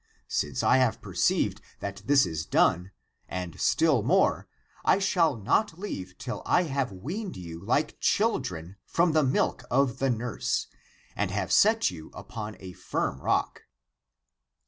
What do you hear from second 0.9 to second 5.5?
perceived that this is done, and still more, I shall